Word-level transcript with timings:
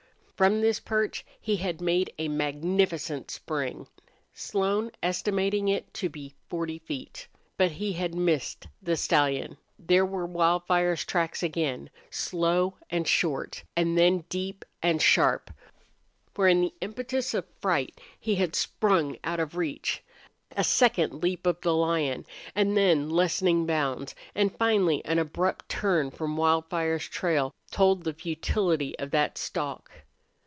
From 0.41 0.61
this 0.61 0.79
perch 0.79 1.23
he 1.39 1.57
had 1.57 1.81
made 1.81 2.11
a 2.17 2.27
magnificent 2.27 3.29
spring 3.29 3.87
Slone 4.33 4.89
estimating 5.03 5.67
it 5.67 5.93
to 5.93 6.09
be 6.09 6.33
forty 6.49 6.79
feet 6.79 7.27
but 7.57 7.73
he 7.73 7.93
had 7.93 8.15
missed 8.15 8.65
the 8.81 8.97
stallion. 8.97 9.55
There 9.77 10.03
were 10.03 10.25
Wildfire's 10.25 11.05
tracks 11.05 11.43
again, 11.43 11.91
slow 12.09 12.73
and 12.89 13.07
short, 13.07 13.63
and 13.77 13.95
then 13.95 14.25
deep 14.29 14.65
and 14.81 14.99
sharp 14.99 15.51
where 16.33 16.47
in 16.47 16.61
the 16.61 16.73
impetus 16.81 17.35
of 17.35 17.45
fright 17.59 18.01
he 18.19 18.33
had 18.37 18.55
sprung 18.55 19.17
out 19.23 19.39
of 19.39 19.55
reach. 19.55 20.03
A 20.57 20.63
second 20.63 21.21
leap 21.21 21.45
of 21.45 21.61
the 21.61 21.75
lion, 21.75 22.25
and 22.55 22.75
then 22.75 23.11
lessening 23.11 23.67
bounds, 23.67 24.15
and 24.33 24.57
finally 24.57 25.05
an 25.05 25.19
abrupt 25.19 25.69
turn 25.69 26.09
from 26.09 26.35
Wildfire's 26.35 27.07
trail 27.07 27.53
told 27.69 28.03
the 28.05 28.13
futility 28.15 28.97
of 28.97 29.11
that 29.11 29.37
stalk. 29.37 29.91